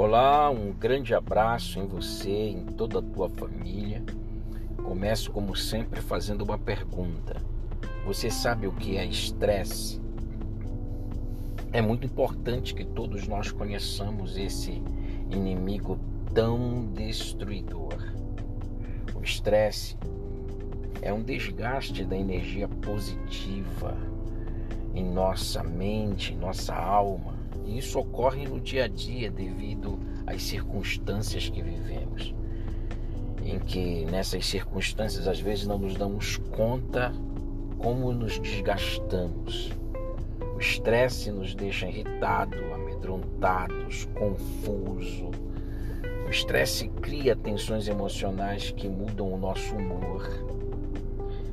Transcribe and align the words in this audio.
Olá, 0.00 0.48
um 0.48 0.70
grande 0.70 1.12
abraço 1.12 1.80
em 1.80 1.84
você, 1.84 2.30
em 2.30 2.64
toda 2.64 3.00
a 3.00 3.02
tua 3.02 3.28
família. 3.28 4.00
Começo 4.84 5.28
como 5.32 5.56
sempre 5.56 6.00
fazendo 6.00 6.42
uma 6.42 6.56
pergunta. 6.56 7.42
Você 8.06 8.30
sabe 8.30 8.68
o 8.68 8.72
que 8.72 8.96
é 8.96 9.04
estresse? 9.04 10.00
É 11.72 11.82
muito 11.82 12.06
importante 12.06 12.76
que 12.76 12.84
todos 12.84 13.26
nós 13.26 13.50
conheçamos 13.50 14.36
esse 14.36 14.80
inimigo 15.32 15.98
tão 16.32 16.92
destruidor. 16.92 18.14
O 19.16 19.20
estresse 19.20 19.96
é 21.02 21.12
um 21.12 21.24
desgaste 21.24 22.04
da 22.04 22.16
energia 22.16 22.68
positiva 22.68 23.96
em 24.94 25.04
nossa 25.04 25.64
mente, 25.64 26.34
em 26.34 26.36
nossa 26.36 26.72
alma 26.72 27.37
e 27.64 27.78
isso 27.78 27.98
ocorre 27.98 28.46
no 28.46 28.60
dia 28.60 28.84
a 28.84 28.88
dia 28.88 29.30
devido 29.30 29.98
às 30.26 30.42
circunstâncias 30.42 31.48
que 31.48 31.62
vivemos. 31.62 32.34
Em 33.44 33.58
que 33.58 34.04
nessas 34.06 34.46
circunstâncias 34.46 35.26
às 35.26 35.40
vezes 35.40 35.66
não 35.66 35.78
nos 35.78 35.94
damos 35.94 36.36
conta 36.36 37.12
como 37.78 38.12
nos 38.12 38.38
desgastamos. 38.38 39.70
O 40.54 40.58
estresse 40.58 41.30
nos 41.30 41.54
deixa 41.54 41.86
irritado, 41.86 42.56
amedrontados, 42.74 44.08
confuso. 44.18 45.30
O 46.26 46.30
estresse 46.30 46.88
cria 47.00 47.36
tensões 47.36 47.86
emocionais 47.86 48.70
que 48.72 48.88
mudam 48.88 49.32
o 49.32 49.38
nosso 49.38 49.74
humor, 49.74 50.28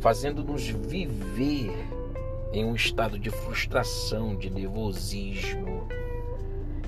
fazendo-nos 0.00 0.66
viver 0.68 1.95
em 2.58 2.64
um 2.64 2.74
estado 2.74 3.18
de 3.18 3.28
frustração, 3.28 4.34
de 4.34 4.48
nervosismo. 4.48 5.86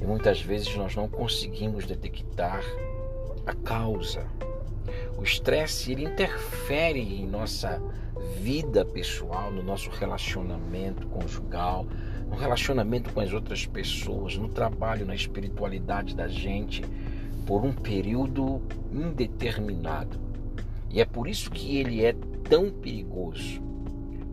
E 0.01 0.05
muitas 0.05 0.41
vezes 0.41 0.75
nós 0.75 0.97
não 0.97 1.07
conseguimos 1.07 1.85
detectar 1.85 2.63
a 3.45 3.53
causa. 3.53 4.27
O 5.19 5.23
estresse 5.23 5.93
ele 5.93 6.07
interfere 6.07 7.01
em 7.01 7.27
nossa 7.27 7.83
vida 8.41 8.83
pessoal, 8.83 9.51
no 9.51 9.63
nosso 9.63 9.91
relacionamento 9.91 11.07
conjugal, 11.09 11.85
no 12.31 12.37
relacionamento 12.37 13.13
com 13.13 13.21
as 13.21 13.35
outras 13.35 13.67
pessoas, 13.67 14.39
no 14.39 14.49
trabalho, 14.49 15.05
na 15.05 15.15
espiritualidade 15.15 16.17
da 16.17 16.29
gente, 16.29 16.83
por 17.45 17.63
um 17.63 17.73
período 17.73 18.63
indeterminado. 18.91 20.19
E 20.89 21.03
é 21.03 21.05
por 21.05 21.29
isso 21.29 21.51
que 21.51 21.77
ele 21.77 22.03
é 22.03 22.15
tão 22.49 22.71
perigoso 22.71 23.68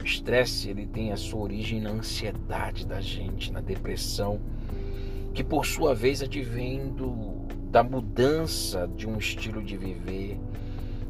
o 0.06 0.08
estresse 0.08 0.70
ele 0.70 0.86
tem 0.86 1.12
a 1.12 1.18
sua 1.18 1.42
origem 1.42 1.82
na 1.82 1.90
ansiedade 1.90 2.86
da 2.86 3.02
gente, 3.02 3.52
na 3.52 3.60
depressão, 3.60 4.40
que 5.34 5.44
por 5.44 5.66
sua 5.66 5.96
vez 5.96 6.22
advém 6.22 6.90
do, 6.90 7.48
da 7.72 7.84
mudança 7.84 8.88
de 8.96 9.10
um 9.10 9.18
estilo 9.18 9.64
de 9.64 9.76
viver, 9.76 10.40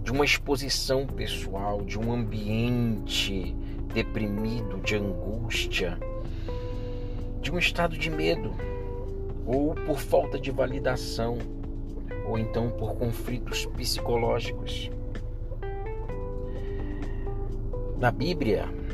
de 0.02 0.14
uma 0.14 0.24
exposição 0.24 1.06
pessoal, 1.06 1.82
de 1.82 2.00
um 2.00 2.14
ambiente 2.14 3.54
deprimido, 3.94 4.80
de 4.80 4.96
angústia, 4.96 6.00
de 7.42 7.52
um 7.52 7.60
estado 7.60 7.98
de 7.98 8.10
medo, 8.10 8.54
ou 9.46 9.76
por 9.76 10.00
falta 10.00 10.40
de 10.40 10.52
validação, 10.52 11.38
ou 12.26 12.40
então 12.40 12.70
por 12.70 12.96
conflitos 12.96 13.66
psicológicos. 13.66 14.90
Na 18.00 18.10
Bíblia, 18.10 18.85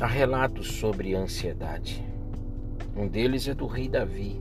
Há 0.00 0.06
relatos 0.06 0.78
sobre 0.78 1.14
ansiedade. 1.14 2.02
Um 2.96 3.06
deles 3.06 3.46
é 3.46 3.52
do 3.52 3.66
rei 3.66 3.86
Davi, 3.86 4.40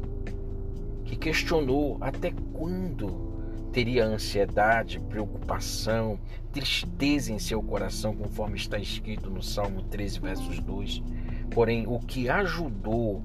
que 1.04 1.18
questionou 1.18 1.98
até 2.00 2.32
quando 2.54 3.68
teria 3.74 4.06
ansiedade, 4.06 5.02
preocupação, 5.02 6.18
tristeza 6.54 7.34
em 7.34 7.40
seu 7.40 7.62
coração, 7.62 8.16
conforme 8.16 8.56
está 8.56 8.80
escrito 8.80 9.30
no 9.30 9.44
Salmo 9.44 9.82
13, 9.82 10.22
versos 10.22 10.60
2. 10.62 11.04
Porém, 11.52 11.86
o 11.86 12.00
que 12.00 12.30
ajudou 12.30 13.22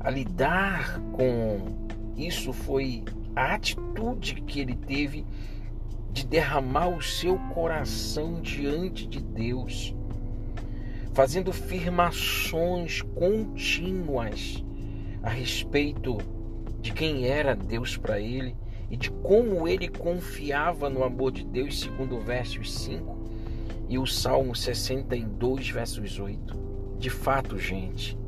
a 0.00 0.08
lidar 0.08 1.00
com 1.12 1.86
isso 2.16 2.54
foi 2.54 3.04
a 3.36 3.52
atitude 3.56 4.36
que 4.40 4.58
ele 4.58 4.74
teve 4.74 5.26
de 6.10 6.26
derramar 6.26 6.88
o 6.88 7.02
seu 7.02 7.38
coração 7.52 8.40
diante 8.40 9.06
de 9.06 9.20
Deus 9.20 9.94
fazendo 11.12 11.50
afirmações 11.50 13.02
contínuas 13.02 14.64
a 15.22 15.28
respeito 15.28 16.18
de 16.80 16.92
quem 16.92 17.26
era 17.26 17.54
Deus 17.54 17.96
para 17.96 18.18
ele 18.20 18.56
e 18.90 18.96
de 18.96 19.10
como 19.10 19.68
ele 19.68 19.88
confiava 19.88 20.90
no 20.90 21.04
amor 21.04 21.32
de 21.32 21.44
Deus, 21.44 21.80
segundo 21.80 22.16
o 22.16 22.20
versos 22.20 22.72
5 22.74 23.22
e 23.88 23.98
o 23.98 24.06
Salmo 24.06 24.54
62, 24.54 25.68
versos 25.68 26.18
8. 26.18 26.98
De 26.98 27.10
fato, 27.10 27.58
gente, 27.58 28.18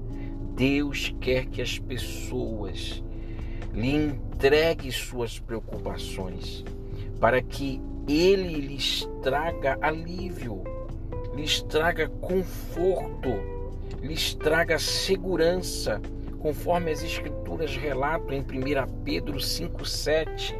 Deus 0.54 1.14
quer 1.20 1.46
que 1.46 1.60
as 1.60 1.78
pessoas 1.78 3.02
lhe 3.72 3.94
entreguem 3.94 4.90
suas 4.90 5.38
preocupações 5.38 6.64
para 7.18 7.42
que 7.42 7.80
ele 8.06 8.60
lhes 8.60 9.08
traga 9.22 9.78
alívio 9.80 10.62
lhes 11.34 11.62
traga 11.62 12.08
conforto, 12.20 13.30
lhes 14.00 14.34
traga 14.34 14.78
segurança, 14.78 16.00
conforme 16.38 16.90
as 16.90 17.02
Escrituras 17.02 17.76
relatam 17.76 18.34
em 18.34 18.40
1 18.40 18.44
Pedro 19.04 19.38
5,7. 19.38 20.58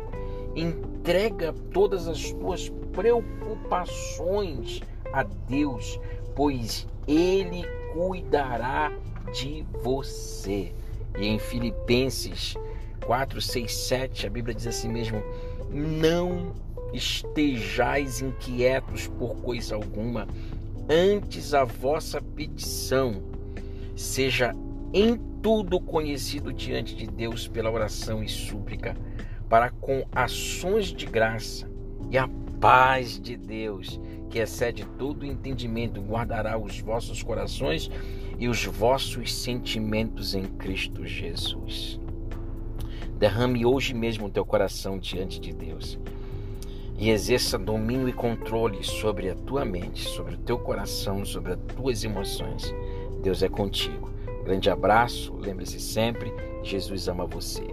Entrega 0.56 1.52
todas 1.72 2.08
as 2.08 2.32
tuas 2.32 2.72
preocupações 2.92 4.80
a 5.12 5.22
Deus, 5.22 6.00
pois 6.34 6.86
Ele 7.06 7.64
cuidará 7.92 8.92
de 9.32 9.64
você. 9.82 10.72
E 11.18 11.26
em 11.26 11.38
Filipenses 11.38 12.56
4, 13.04 13.40
6, 13.40 13.74
7, 13.74 14.26
a 14.26 14.30
Bíblia 14.30 14.54
diz 14.54 14.66
assim 14.66 14.88
mesmo: 14.88 15.22
Não 15.70 16.52
estejais 16.92 18.20
inquietos 18.22 19.06
por 19.06 19.36
coisa 19.36 19.74
alguma, 19.74 20.26
antes 20.88 21.54
a 21.54 21.64
vossa 21.64 22.20
petição 22.20 23.22
seja 23.96 24.54
em 24.92 25.16
tudo 25.42 25.80
conhecido 25.80 26.52
diante 26.52 26.94
de 26.94 27.06
Deus 27.06 27.48
pela 27.48 27.70
oração 27.70 28.22
e 28.22 28.28
súplica, 28.28 28.96
para 29.48 29.70
com 29.70 30.04
ações 30.12 30.86
de 30.86 31.06
graça 31.06 31.70
e 32.10 32.16
a 32.16 32.28
paz 32.60 33.20
de 33.20 33.36
Deus, 33.36 34.00
que 34.30 34.38
excede 34.38 34.86
todo 34.98 35.26
entendimento, 35.26 36.00
guardará 36.00 36.58
os 36.58 36.80
vossos 36.80 37.22
corações 37.22 37.90
e 38.38 38.48
os 38.48 38.64
vossos 38.64 39.34
sentimentos 39.34 40.34
em 40.34 40.44
Cristo 40.44 41.06
Jesus. 41.06 42.00
Derrame 43.18 43.64
hoje 43.64 43.94
mesmo 43.94 44.26
o 44.26 44.30
teu 44.30 44.44
coração 44.44 44.98
diante 44.98 45.40
de 45.40 45.52
Deus 45.52 45.98
e 46.96 47.10
exerça 47.10 47.58
domínio 47.58 48.08
e 48.08 48.12
controle 48.12 48.82
sobre 48.82 49.28
a 49.30 49.34
tua 49.34 49.64
mente, 49.64 50.08
sobre 50.08 50.34
o 50.34 50.38
teu 50.38 50.58
coração, 50.58 51.24
sobre 51.24 51.52
as 51.52 51.58
tuas 51.74 52.04
emoções. 52.04 52.74
Deus 53.22 53.42
é 53.42 53.48
contigo. 53.48 54.10
Grande 54.44 54.70
abraço, 54.70 55.34
lembre-se 55.36 55.80
sempre, 55.80 56.32
Jesus 56.62 57.08
ama 57.08 57.26
você. 57.26 57.64